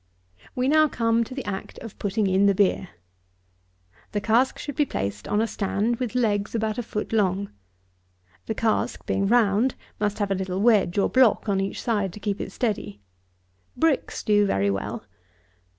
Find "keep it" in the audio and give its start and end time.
12.19-12.51